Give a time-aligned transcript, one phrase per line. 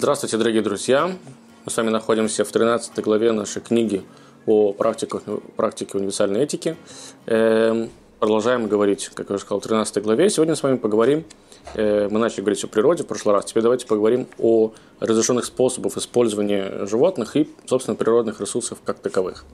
[0.00, 1.14] Здравствуйте, дорогие друзья!
[1.66, 4.02] Мы с вами находимся в 13 главе нашей книги
[4.46, 5.24] о практиках,
[5.56, 6.74] практике универсальной этики.
[7.26, 10.30] Эм, продолжаем говорить, как я уже сказал, в 13 главе.
[10.30, 11.26] Сегодня с вами поговорим,
[11.74, 15.94] э, мы начали говорить о природе в прошлый раз, теперь давайте поговорим о разрешенных способах
[15.98, 19.44] использования животных и, собственно, природных ресурсов как таковых.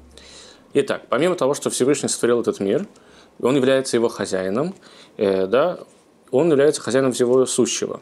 [0.74, 2.87] Итак, помимо того, что Всевышний сотворил этот мир,
[3.42, 4.76] он является его хозяином,
[5.16, 5.80] э, да,
[6.30, 8.01] он является хозяином всего сущего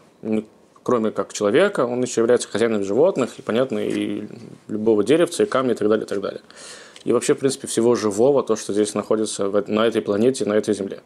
[0.85, 4.29] кроме как человека, он еще является хозяином животных, и, понятно, и
[4.69, 6.43] любого деревца, и камня, и так далее, и так далее.
[7.05, 10.73] И вообще, в принципе, всего живого, то, что здесь находится на этой планете, на этой
[10.73, 11.01] Земле.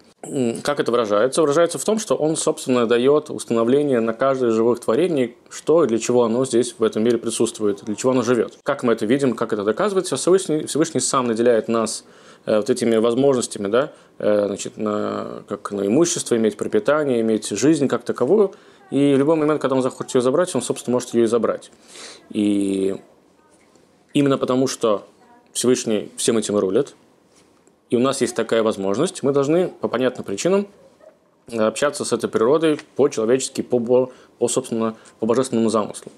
[0.62, 1.42] Как это выражается?
[1.42, 5.98] Выражается в том, что он, собственно, дает установление на каждое живых творений, что и для
[5.98, 8.59] чего оно здесь, в этом мире присутствует, для чего оно живет.
[8.63, 10.16] Как мы это видим, как это доказывается?
[10.16, 12.04] Всевышний, Всевышний сам наделяет нас
[12.46, 17.88] э, вот этими возможностями, да, э, значит, на, как на имущество, иметь пропитание, иметь жизнь
[17.88, 18.52] как таковую–
[18.91, 21.71] и в любой момент, когда он захочет ее забрать, он, собственно, может ее и забрать.
[22.31, 22.97] И
[24.15, 25.07] именно потому, что
[25.53, 26.95] Всевышний всем этим рулит,
[27.91, 30.66] и у нас есть такая возможность, мы должны по понятным причинам
[31.51, 36.13] общаться с этой природой по-человечески, по, по, собственно, по божественному замыслу.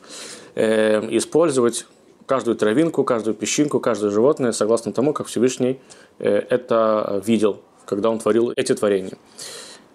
[0.55, 1.87] Э, использовать
[2.27, 5.81] каждую травинку, каждую песчинку, каждое животное согласно тому, как Всевышний
[6.19, 9.17] э, это видел, когда он творил эти творения.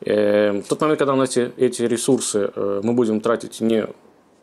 [0.02, 3.88] Эм, в тот момент, когда у нас эти, ресурсы э, мы будем тратить не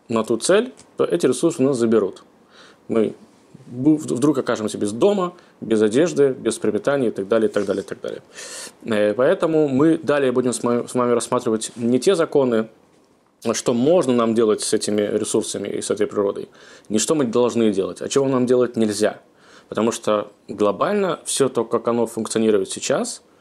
[0.09, 2.25] на ту цель, то эти ресурсы у нас заберут.
[2.89, 3.15] Мы
[3.67, 7.87] вдруг окажемся без дома, без одежды, без пропитания и так далее, и так далее, и
[7.87, 8.23] так далее.
[8.85, 12.69] Э, поэтому мы далее будем с вами рассматривать не те законы,
[13.53, 16.49] что можно нам делать с этими ресурсами и с этой природой,
[16.89, 19.21] не что мы должны делать, а чего нам делать нельзя.
[19.69, 23.23] Потому что глобально все то, как оно функционирует сейчас–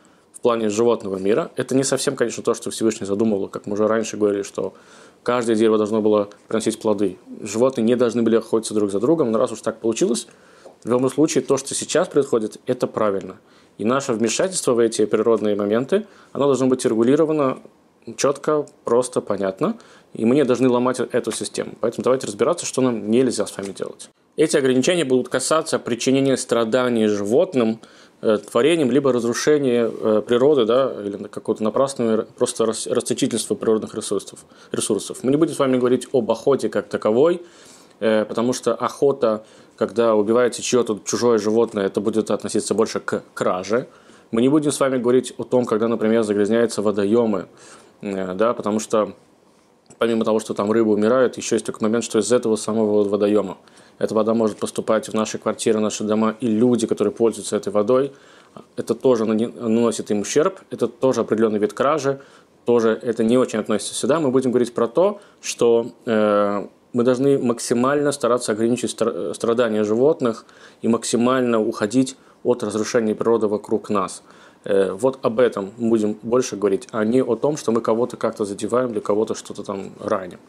[0.42, 1.52] плане животного мира.
[1.56, 4.74] Это не совсем, конечно, то, что Всевышний задумывал, как мы уже раньше говорили, что
[5.24, 7.18] каждое дерево должно было приносить плоды.
[7.42, 10.28] Животные не должны были охотиться друг за другом, но раз уж так получилось,
[10.84, 13.38] в любом случае то, что сейчас происходит, это правильно.
[13.78, 17.60] И наше вмешательство в эти природные моменты, оно должно быть регулировано
[18.18, 19.78] четко, просто, понятно.
[20.14, 21.74] И мы не должны ломать эту систему.
[21.80, 24.10] Поэтому давайте разбираться, что нам нельзя с вами делать.
[24.38, 27.80] Эти ограничения будут касаться причинения страданий животным–
[28.22, 35.18] творением, либо разрушение э, природы, да, или какое-то напрасное просто расточительство природных ресурсов, ресурсов.
[35.24, 37.42] Мы не будем с вами говорить об охоте как таковой,
[38.00, 39.44] э, потому что охота,
[39.76, 43.88] когда убиваете чье-то чужое животное, это будет относиться больше к краже.
[44.30, 47.48] Мы не будем с вами говорить о том, когда, например, загрязняются водоемы,
[48.02, 49.14] да, потому что
[49.98, 53.58] помимо того, что там рыбы умирают, еще есть такой момент, что из этого самого водоема
[54.00, 58.12] эта вода может поступать в наши квартиры, наши дома, и люди, которые пользуются этой водой,
[58.76, 62.20] это тоже наносит им ущерб, это тоже определенный вид кражи,
[62.66, 64.20] тоже это не очень относится сюда.
[64.20, 70.46] Мы будем говорить про то, что э, мы должны максимально стараться ограничить страдания животных
[70.82, 74.24] и максимально уходить от разрушения природы вокруг нас.
[74.64, 78.46] Э, вот об этом будем больше говорить, а не о том, что мы кого-то как-то
[78.46, 80.40] задеваем, для кого-то что-то там раним.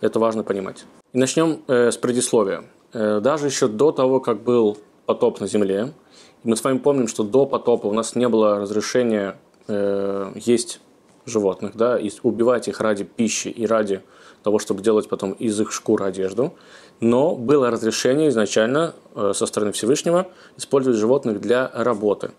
[0.00, 0.84] Это важно понимать.
[1.12, 2.64] И начнем э, с предисловия.
[2.92, 5.92] Э, даже еще до того, как был потоп на Земле,
[6.42, 9.36] мы с вами помним, что до потопа у нас не было разрешения
[10.36, 10.80] есть
[11.24, 14.00] животных, да, и убивать их ради пищи и ради
[14.44, 16.54] того, чтобы делать потом из их шкур одежду.
[17.00, 22.30] Но было разрешение изначально со стороны Всевышнего использовать животных для работы.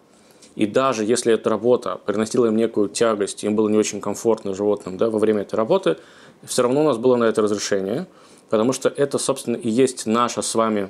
[0.58, 4.98] И даже если эта работа приносила им некую тягость, им было не очень комфортно животным
[4.98, 5.98] да, во время этой работы,
[6.44, 8.08] все равно у нас было на это разрешение–
[8.50, 10.90] Потому что это, собственно, и есть наше с вами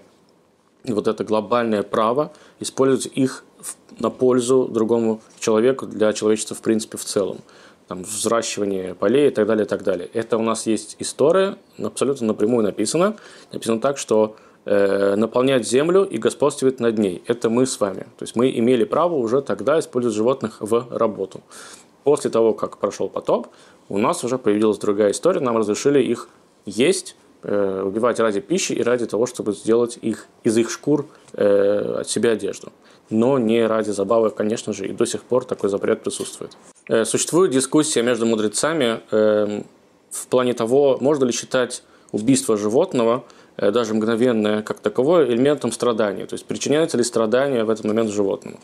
[0.85, 3.43] вот это глобальное право использовать их
[3.99, 7.39] на пользу другому человеку, для человечества в принципе в целом.
[7.87, 10.09] Там, взращивание полей и так далее, и так далее.
[10.13, 13.15] Это у нас есть история, абсолютно напрямую написано.
[13.51, 14.35] Написано так, что
[14.69, 17.23] наполнять землю и господствовать над ней.
[17.25, 18.01] Это мы с вами.
[18.17, 21.41] То есть мы имели право уже тогда использовать животных в работу.
[22.03, 23.47] После того, как прошел потоп,
[23.87, 26.27] у нас уже появилась другая история, нам разрешили их
[26.65, 31.99] есть, Э, убивать ради пищи и ради того, чтобы сделать их, из их шкур э,
[31.99, 32.73] от себя одежду.
[33.11, 36.57] Но не ради забавы, конечно же, и до сих пор такой запрет присутствует.
[36.89, 39.61] Э, существует дискуссия между мудрецами э,
[40.09, 43.23] в плане того, можно ли считать убийство животного,
[43.57, 46.25] э, даже мгновенное как таковое, элементом страдания.
[46.25, 48.59] То есть причиняется ли страдание в этот момент животному.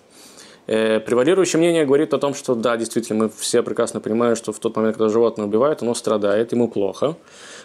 [0.65, 4.59] Э, превалирующее мнение говорит о том, что да, действительно, мы все прекрасно понимаем, что в
[4.59, 7.15] тот момент, когда животное убивает, оно страдает, ему плохо.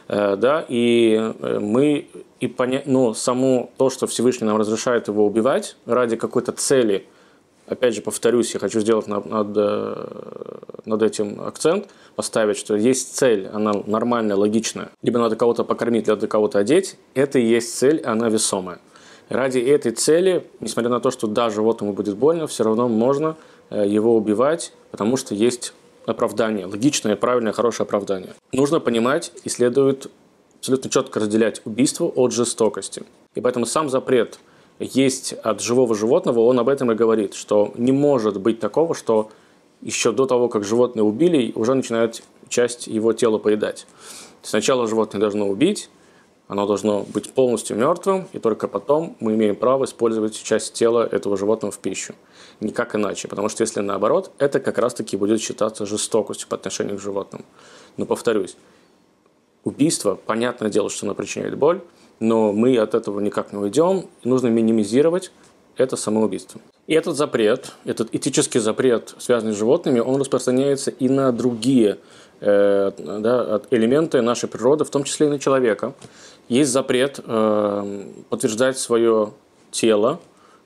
[0.08, 2.08] Э, да, и мы
[2.40, 2.82] и поня...
[2.86, 7.06] но само то, что Всевышний нам разрешает его убивать ради какой-то цели,
[7.68, 13.16] опять же, повторюсь, я хочу сделать над, над, э, над этим акцент, поставить, что есть
[13.16, 14.90] цель, она нормальная, логичная.
[15.02, 16.96] Либо надо кого-то покормить, либо надо кого-то одеть.
[17.14, 18.80] Это и есть цель, она весомая.
[19.28, 23.36] Ради этой цели, несмотря на то, что да, животному будет больно, все равно можно
[23.70, 25.74] э, его убивать, потому что есть
[26.06, 28.34] оправдание, логичное, правильное, хорошее оправдание.
[28.52, 30.10] Нужно понимать и следует
[30.58, 33.02] абсолютно четко разделять убийство от жестокости.
[33.34, 34.38] И поэтому сам запрет
[34.78, 39.30] есть от живого животного, он об этом и говорит, что не может быть такого, что
[39.80, 43.86] еще до того, как животное убили, уже начинают часть его тела поедать.
[44.42, 45.90] Сначала животное должно убить,
[46.48, 51.36] оно должно быть полностью мертвым, и только потом мы имеем право использовать часть тела этого
[51.36, 52.14] животного в пищу.
[52.60, 57.00] Никак иначе, потому что если наоборот, это как раз-таки будет считаться жестокостью по отношению к
[57.00, 57.44] животным.
[57.98, 58.56] Но повторюсь,
[59.62, 61.82] убийство, понятное дело, что оно причиняет боль,
[62.20, 65.30] но мы от этого никак не уйдем, нужно минимизировать
[65.76, 66.60] это самоубийство.
[66.86, 71.98] И этот запрет, этот этический запрет, связанный с животными, он распространяется и на другие
[72.40, 75.92] э, да, элементы нашей природы, в том числе и на человека.
[76.48, 79.32] Есть запрет э, подтверждать свое
[79.70, 80.18] тело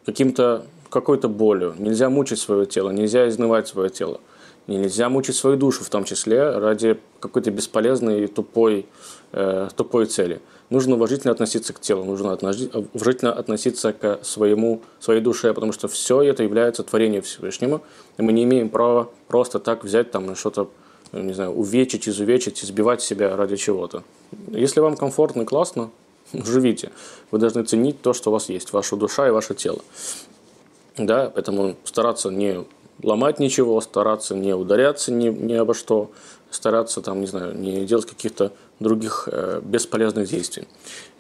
[0.06, 1.74] каким-то какой-то болью.
[1.78, 4.20] Нельзя мучить свое тело, нельзя изнывать свое тело.
[4.68, 8.86] Нельзя мучить свою душу в том числе ради какой-то бесполезной и тупой,
[9.32, 10.40] э, тупой цели.
[10.72, 12.32] Нужно уважительно относиться к телу, нужно
[12.94, 17.82] уважительно относиться к своему, своей душе, потому что все это является творением Всевышнего,
[18.16, 20.70] и мы не имеем права просто так взять там что-то,
[21.12, 24.02] не знаю, увечить, изувечить, избивать себя ради чего-то.
[24.48, 25.90] Если вам комфортно и классно,
[26.32, 26.90] живите.
[27.30, 29.80] Вы должны ценить то, что у вас есть, ваша душа и ваше тело.
[30.96, 32.64] Да, поэтому стараться не
[33.02, 36.10] ломать ничего, стараться не ударяться ни, ни обо что,
[36.52, 40.66] стараться там, не знаю, не делать каких-то других э, бесполезных действий.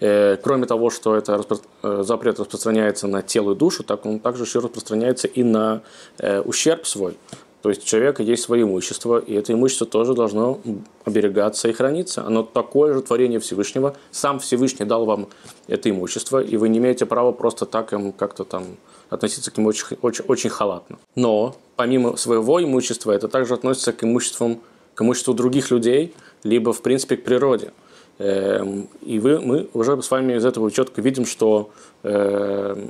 [0.00, 1.58] Э, кроме того, что это распро...
[1.82, 5.82] э, запрет распространяется на тело и душу, так он также еще распространяется и на
[6.18, 7.16] э, ущерб свой.
[7.62, 10.58] То есть у человека есть свое имущество, и это имущество тоже должно
[11.04, 12.26] оберегаться и храниться.
[12.26, 13.94] Оно такое же творение Всевышнего.
[14.10, 15.28] Сам Всевышний дал вам
[15.68, 18.64] это имущество, и вы не имеете права просто так им как-то там
[19.10, 20.98] относиться к нему очень, очень, очень халатно.
[21.14, 24.60] Но помимо своего имущества, это также относится к, имуществам,
[24.94, 27.72] к имуществу других людей, либо, в принципе, к природе.
[28.18, 31.70] Эм, и вы, мы уже с вами из этого четко видим, что,
[32.02, 32.88] эм,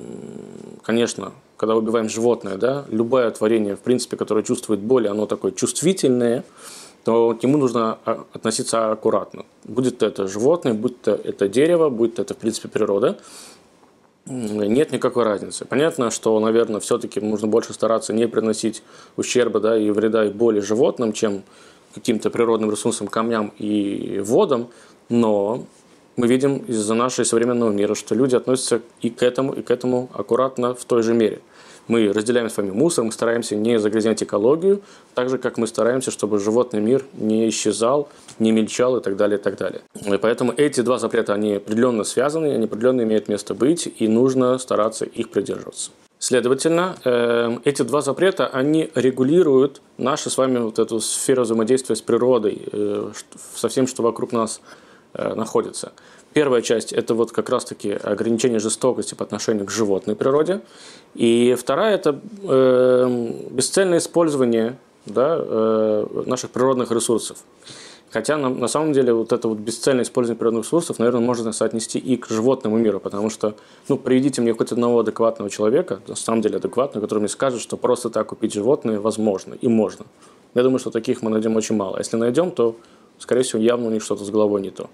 [0.82, 6.44] конечно, когда убиваем животное, да, любое творение, в принципе, которое чувствует боль, оно такое чувствительное,
[7.04, 9.44] то к нему нужно а, относиться аккуратно.
[9.64, 13.19] Будет это животное, будь то это дерево, будь то это, в принципе, природа
[14.26, 15.64] нет никакой разницы.
[15.64, 18.82] Понятно, что, наверное, все-таки нужно больше стараться не приносить
[19.16, 21.43] ущерба да, и вреда и боли животным, чем
[21.94, 24.68] каким-то природным ресурсам, камням и водам,
[25.08, 25.64] но
[26.16, 30.10] мы видим из-за нашей современного мира, что люди относятся и к этому, и к этому
[30.12, 31.40] аккуратно в той же мере–
[31.88, 34.82] мы разделяем с вами мусор, мы стараемся не загрязнять экологию,
[35.14, 38.08] так же, как мы стараемся, чтобы животный мир не исчезал,
[38.38, 39.82] не мельчал и так далее, и так далее.
[39.94, 44.58] И поэтому эти два запрета, они определенно связаны, они определенно имеют место быть, и нужно
[44.58, 45.90] стараться их придерживаться.
[46.22, 52.00] Следовательно, э, эти два запрета, они регулируют нашу с вами вот эту сферу взаимодействия с
[52.00, 53.10] природой, э,
[53.56, 54.60] со всем, что вокруг нас
[55.14, 55.90] э, находится.
[56.32, 60.61] Первая часть– это вот как раз-таки ограничение жестокости по отношению к животной природе.
[61.16, 67.38] И вторая– это э, бесцельное использование да, э, наших природных ресурсов.
[68.12, 71.99] Хотя на, на самом деле вот это вот бесцельное использование природных ресурсов, наверное, можно соотнести
[71.99, 73.54] и к животному миру, потому что,
[73.88, 77.78] ну, приведите мне хоть одного адекватного человека, на самом деле адекватного, который мне скажет, что
[77.78, 80.04] просто так купить животное возможно и можно.
[80.54, 81.97] Я думаю, что таких мы найдем очень мало.
[81.97, 82.76] Если найдем, то,
[83.19, 84.90] скорее всего, явно у них что-то с головой не то.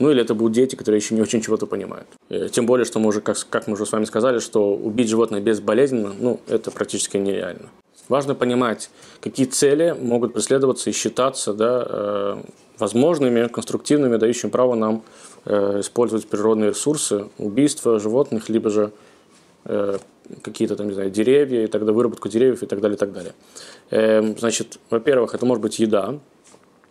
[0.00, 2.08] Ну или это будут дети, которые еще не очень чего-то понимают.
[2.28, 5.08] Э, тем более, что мы уже, как, как мы уже с вами сказали, что убить
[5.08, 7.70] животное безболезненно, ну, это практически нереально.
[8.08, 12.36] Важно понимать, какие цели могут преследоваться и считаться да, э,
[12.78, 15.02] возможными, конструктивными, дающими право нам
[15.44, 18.92] э, использовать природные ресурсы, убийство животных, либо же
[20.42, 23.34] какие-то там, не знаю, деревья, и тогда выработку деревьев и так далее, и так далее.
[23.90, 26.20] Эм, значит, во-первых, это может быть еда,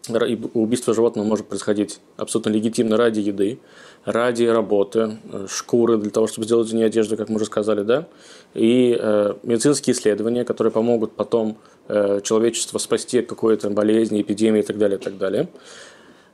[0.09, 3.59] убийство животного может происходить абсолютно легитимно ради еды,
[4.03, 7.83] ради работы, э, шкуры для того, чтобы сделать из нее одежду, как мы уже сказали,
[7.83, 8.07] да,
[8.53, 11.57] и э, медицинские исследования, которые помогут потом
[11.88, 15.47] э, человечество спасти от какой-то болезни, эпидемии и так далее, и так далее.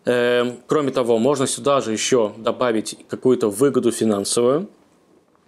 [0.06, 4.68] Э, кроме того, можно сюда же еще добавить какую-то выгоду финансовую,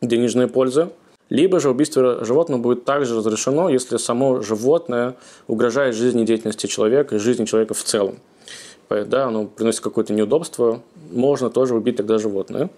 [0.02, 0.92] денежная польза,
[1.30, 5.16] либо же убийство животного будет также разрешено, если само животное
[5.48, 8.18] угрожает жизнедеятельности человека и жизни человека в целом.
[8.90, 12.70] Да, оно приносит какое-то неудобство, можно тоже убить тогда животное.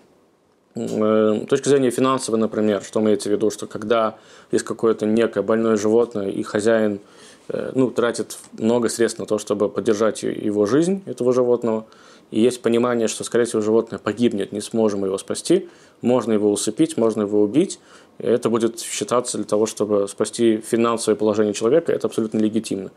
[0.76, 4.16] Э, с точки зрения финансовой, например, что имеется в виду, что когда
[4.52, 7.00] есть какое-то некое больное животное, и хозяин
[7.48, 11.86] э, ну, тратит много средств на то, чтобы поддержать его жизнь, этого животного,
[12.32, 15.70] и есть понимание, что, скорее всего, животное погибнет, не сможем его спасти,
[16.02, 17.80] можно его усыпить, можно его убить,
[18.18, 22.92] это будет считаться для того, чтобы спасти финансовое положение человека, это абсолютно легитимно.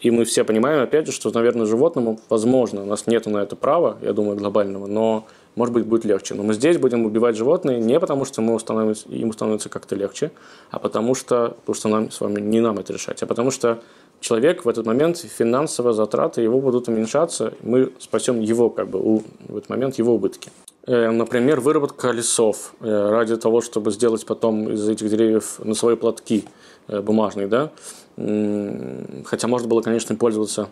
[0.00, 3.56] И мы все понимаем, опять же, что, наверное, животному, возможно, у нас нет на это
[3.56, 6.34] права, я думаю, глобального, но может быть, будет легче.
[6.34, 10.30] Но мы здесь будем убивать животные не потому, что мы становимся, им становится как-то легче,
[10.70, 13.80] а потому что, потому что нам с вами не нам это решать, а потому что
[14.20, 19.22] человек в этот момент финансовые затраты его будут уменьшаться, мы спасем его как бы у,
[19.48, 20.50] в этот момент его убытки.
[20.86, 26.44] Э, например, выработка лесов э, ради того, чтобы сделать потом из этих деревьев носовые платки
[26.88, 27.72] э, бумажные, да,
[29.26, 30.68] хотя можно было, конечно, пользоваться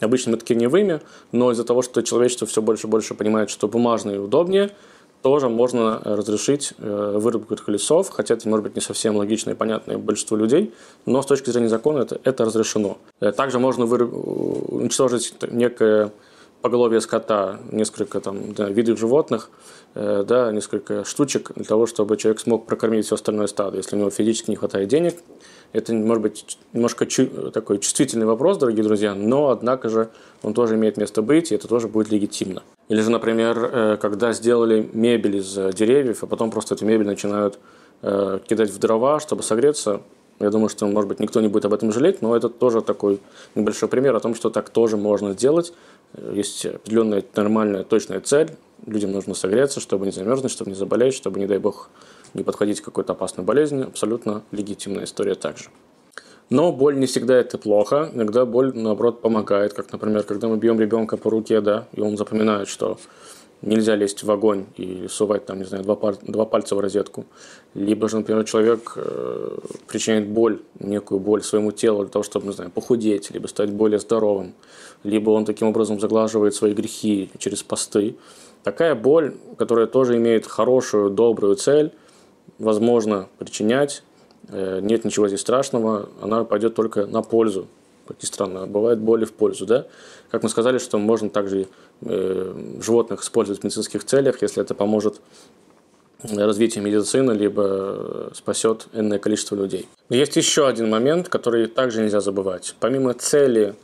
[0.00, 1.00] обычными тканевыми,
[1.32, 4.70] но из-за того, что человечество все больше и больше понимает, что бумажные удобнее,
[5.22, 9.98] тоже можно разрешить э, выработку колесов, хотя это может быть не совсем логично и понятно
[9.98, 10.72] большинству людей,
[11.06, 12.98] но с точки зрения закона это, это разрешено.
[13.20, 14.10] Э, также можно выраб...
[14.12, 16.12] уничтожить некое
[16.62, 19.50] поголовье скота, несколько там, да, видов животных,
[19.94, 23.76] э, да, несколько штучек для того, чтобы человек смог прокормить все остальное стадо.
[23.76, 25.16] Если у него физически не хватает денег,
[25.72, 30.08] это может быть немножко чу- такой чувствительный вопрос, дорогие друзья, но однако же
[30.42, 32.62] он тоже имеет место быть, и это тоже будет легитимно.
[32.88, 37.58] Или же, например, э, когда сделали мебель из деревьев, а потом просто эту мебель начинают
[38.02, 40.00] э, кидать в дрова, чтобы согреться,
[40.40, 43.20] я думаю, что, может быть, никто не будет об этом жалеть, но это тоже такой
[43.56, 45.72] небольшой пример о том, что так тоже можно сделать.
[46.32, 48.50] Есть определенная нормальная, точная цель.
[48.86, 51.90] Людям нужно согреться, чтобы не замерзнуть, чтобы не заболеть, чтобы, не дай бог,
[52.34, 53.82] не подходить к какой-то опасной болезни.
[53.82, 55.66] Абсолютно легитимная история также.
[56.50, 58.10] Но боль не всегда это плохо.
[58.14, 59.74] Иногда боль, наоборот, помогает.
[59.74, 62.98] Как, например, когда мы бьем ребенка по руке, да, и он запоминает, что
[63.60, 67.26] нельзя лезть в огонь и сувать там, не знаю, два, пар, два пальца в розетку.
[67.74, 69.58] Либо же, например, человек э,
[69.88, 73.98] причиняет боль, некую боль своему телу для того, чтобы, не знаю, похудеть, либо стать более
[73.98, 74.54] здоровым.
[75.04, 78.16] Либо он таким образом заглаживает свои грехи через посты.
[78.62, 81.92] Такая боль, которая тоже имеет хорошую, добрую цель,
[82.58, 84.02] возможно причинять,
[84.48, 87.68] э, нет ничего здесь страшного, она пойдет только на пользу.
[88.06, 89.86] Как ни странно, бывает боли в пользу, да?
[90.30, 91.68] Как мы сказали, что можно также
[92.02, 95.20] э, животных использовать в медицинских целях, если это поможет
[96.22, 99.88] развитию медицины, либо спасет энное количество людей.
[100.08, 102.74] Есть еще один момент, который также нельзя забывать.
[102.80, 103.74] Помимо цели,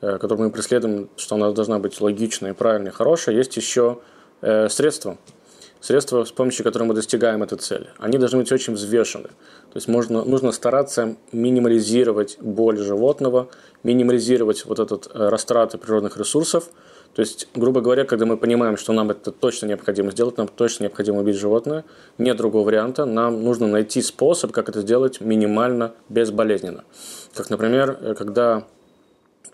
[0.00, 3.98] э, которую мы преследуем, что она должна быть логичной, правильной, хорошей, есть еще
[4.40, 5.18] э, средства,
[5.84, 7.88] средства, с помощью которых мы достигаем этой цели.
[7.98, 9.28] Они должны быть очень взвешены.
[9.28, 13.48] То есть можно, нужно стараться минимализировать боль животного,
[13.82, 16.70] минимализировать вот этот э, растраты природных ресурсов.
[17.14, 20.84] То есть, грубо говоря, когда мы понимаем, что нам это точно необходимо сделать, нам точно
[20.84, 21.84] необходимо убить животное,
[22.16, 26.84] нет другого варианта, нам нужно найти способ, как это сделать минимально безболезненно.
[27.34, 28.64] Как, например, э, когда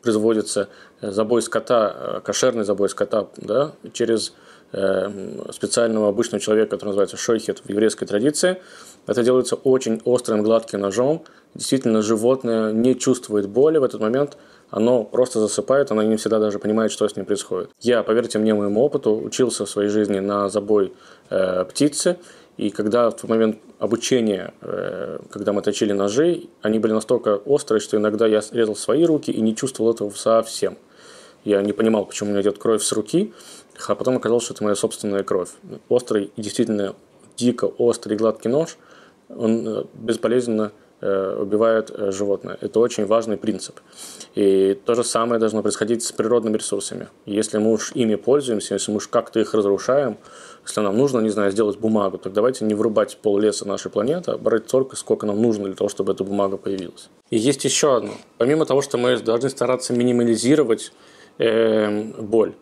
[0.03, 0.69] производится
[1.01, 4.33] э, забой скота, кошерный забой скота да, через
[4.73, 8.63] Эм, специального обычного человека, который называется шойхет в еврейской традиции.
[9.09, 11.25] Это делается очень острым, гладким ножом.
[11.57, 14.37] Действительно, животное не чувствует боли в этот момент,
[14.71, 17.71] оно просто засыпает, оно не всегда даже понимает, что с ним происходит.
[17.81, 20.93] Я, поверьте мне, моему опыту, учился в своей жизни на забой
[21.31, 22.19] э, птицы,
[22.57, 27.97] и когда в момент обучения, э, когда мы точили ножи, они были настолько острые, что
[27.97, 30.77] иногда я резал свои руки и не чувствовал этого совсем.
[31.45, 33.33] Я не понимал, почему у меня идет кровь с руки,
[33.89, 35.51] а потом оказалось, что это моя собственная кровь.
[35.89, 36.95] Острый действительно
[37.37, 38.77] дико острый гладкий нож,
[39.29, 42.57] он э, бесполезно э, убивает э, животное.
[42.61, 43.81] Это очень важный принцип.
[44.35, 47.09] И то же самое должно происходить с природными ресурсами.
[47.27, 50.19] Если мы уж ими пользуемся, если мы уж как-то их разрушаем,
[50.67, 54.33] если нам нужно, не знаю, сделать бумагу, так давайте не вырубать пол леса нашей планеты,
[54.33, 57.09] а брать только сколько нам нужно для того, чтобы эта бумага появилась.
[57.31, 58.13] И есть еще одно.
[58.39, 60.93] Помимо того, что мы должны стараться минимализировать
[61.39, 62.53] э, боль,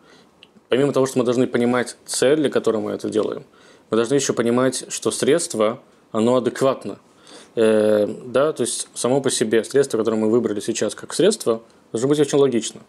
[0.69, 3.43] помимо того, что мы должны понимать цель, для которой мы это делаем,
[3.89, 5.79] мы должны еще понимать, что средство,
[6.11, 6.99] оно адекватно.
[7.55, 12.09] Э, да, то есть само по себе средство, которое мы выбрали сейчас как средство, должно
[12.09, 12.81] быть очень логично.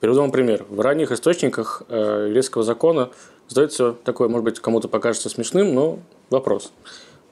[0.00, 0.64] Приведу вам пример.
[0.68, 3.10] В ранних источниках э, еврейского закона
[3.48, 5.98] задается такой, может быть, кому-то покажется смешным, но
[6.30, 6.72] вопрос.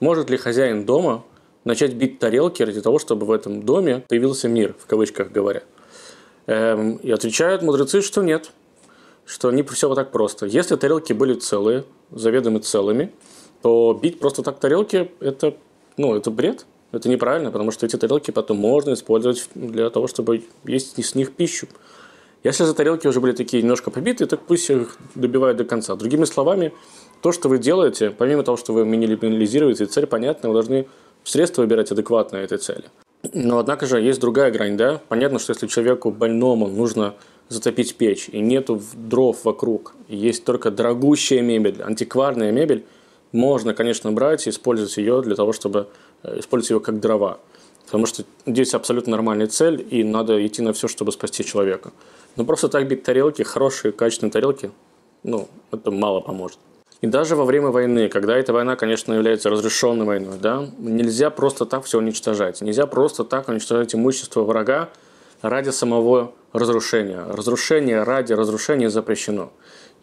[0.00, 1.24] Может ли хозяин дома
[1.64, 5.62] начать бить тарелки ради того, чтобы в этом доме появился мир, в кавычках говоря?
[6.46, 8.50] Эм, и отвечают мудрецы, что нет–
[9.26, 10.46] что не все вот так просто.
[10.46, 13.12] Если тарелки были целые, заведомо целыми,
[13.60, 15.56] то бить просто так тарелки– это,
[15.96, 16.66] ну, это бред.
[16.92, 21.32] Это неправильно, потому что эти тарелки потом можно использовать для того, чтобы есть с них
[21.32, 21.66] пищу.
[22.44, 25.96] Если за тарелки уже были такие немножко побитые, так пусть их добивают до конца.
[25.96, 26.72] Другими словами,
[27.22, 30.86] то, что вы делаете, помимо того, что вы минимализируете цель, понятно, вы должны
[31.24, 32.84] средства выбирать адекватные этой цели.
[33.32, 35.00] Но, однако же, есть другая грань, да?
[35.08, 37.14] Понятно, что если человеку больному нужно
[37.48, 42.84] затопить печь, и нету дров вокруг, и есть только дорогущая мебель, антикварная мебель,
[43.32, 45.88] можно, конечно, брать и использовать ее для того, чтобы
[46.22, 47.38] э, использовать ее как дрова.
[47.86, 51.92] Потому что здесь абсолютно нормальная цель, и надо идти на все, чтобы спасти человека.
[52.36, 54.70] Но просто так бить тарелки, хорошие, качественные тарелки,
[55.22, 56.58] ну, это мало поможет.
[57.02, 61.66] И даже во время войны, когда эта война, конечно, является разрешенной войной, да, нельзя просто
[61.66, 62.60] так все уничтожать.
[62.62, 64.88] Нельзя просто так уничтожать имущество врага
[65.42, 67.22] ради самого разрушения.
[67.28, 69.52] Разрушение ради разрушения запрещено.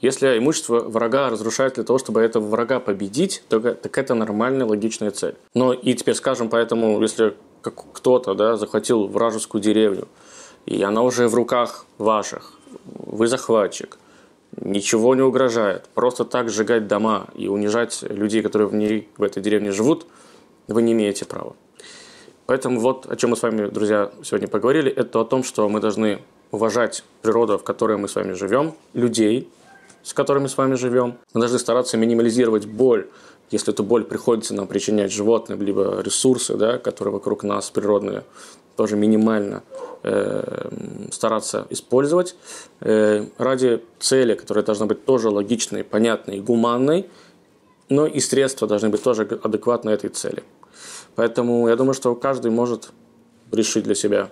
[0.03, 5.11] Если имущество врага разрушают для того, чтобы этого врага победить, то так это нормальная, логичная
[5.11, 5.35] цель.
[5.53, 10.09] Но и теперь скажем, поэтому, если кто-то да, захватил вражескую деревню,
[10.65, 12.51] и она уже в руках ваших,
[12.83, 13.97] вы захватчик,
[14.59, 15.87] ничего не угрожает.
[15.93, 20.05] Просто так сжигать дома и унижать людей, которые в ней, в этой деревне живут,
[20.67, 21.55] вы не имеете права.
[22.45, 25.79] Поэтому вот о чем мы с вами, друзья, сегодня поговорили, это о том, что мы
[25.79, 26.19] должны
[26.51, 29.47] уважать природу, в которой мы с вами живем, людей,
[30.03, 31.17] с которыми с вами живем.
[31.33, 33.07] Мы должны стараться минимализировать боль,
[33.51, 38.23] если эту боль приходится нам причинять животным, либо ресурсы, да, которые вокруг нас природные,
[38.75, 39.63] тоже минимально
[40.03, 40.69] э,
[41.11, 42.35] стараться использовать
[42.81, 47.07] э, ради цели, которая должна быть тоже логичной, понятной гуманной,
[47.89, 50.43] но и средства должны быть тоже адекватны этой цели.
[51.15, 52.89] Поэтому я думаю, что каждый может
[53.51, 54.29] решить для себя,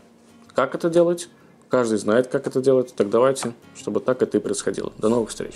[0.56, 1.30] как это делать,
[1.72, 4.92] каждый знает, как это делать, так давайте, чтобы так это и происходило.
[4.98, 5.56] До новых встреч!